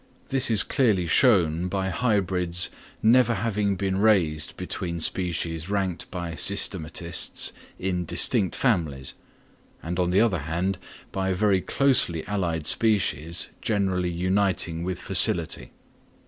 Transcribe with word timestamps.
This 0.29 0.49
is 0.49 0.63
clearly 0.63 1.05
shown 1.05 1.67
by 1.67 1.89
hybrids 1.89 2.71
never 3.03 3.35
having 3.35 3.75
been 3.75 3.97
raised 3.99 4.57
between 4.57 4.99
species 4.99 5.69
ranked 5.69 6.09
by 6.09 6.31
systematists 6.31 7.51
in 7.77 8.05
distinct 8.05 8.55
families; 8.55 9.13
and 9.83 9.99
on 9.99 10.09
the 10.09 10.19
other 10.19 10.39
hand, 10.39 10.79
by 11.11 11.33
very 11.33 11.61
closely 11.61 12.25
allied 12.25 12.65
species 12.65 13.49
generally 13.61 14.09
uniting 14.09 14.81
with 14.83 14.99
facility. 14.99 15.69